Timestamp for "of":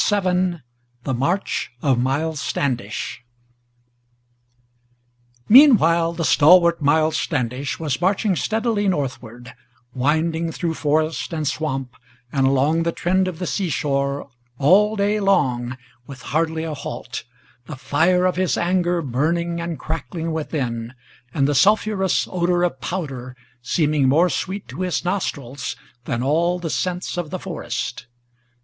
1.83-1.99, 13.27-13.37, 18.25-18.37, 22.63-22.81, 27.19-27.29